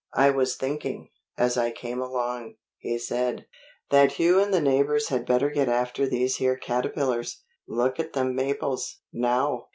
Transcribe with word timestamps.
"I 0.15 0.31
was 0.31 0.55
thinking, 0.55 1.11
as 1.37 1.57
I 1.57 1.69
came 1.69 2.01
along," 2.01 2.55
he 2.79 2.97
said, 2.97 3.45
"that 3.91 4.17
you 4.17 4.39
and 4.39 4.51
the 4.51 4.59
neighbors 4.59 5.09
had 5.09 5.27
better 5.27 5.51
get 5.51 5.69
after 5.69 6.07
these 6.07 6.37
here 6.37 6.57
caterpillars. 6.57 7.43
Look 7.67 7.99
at 7.99 8.13
them 8.13 8.33
maples, 8.33 8.97
now." 9.13 9.67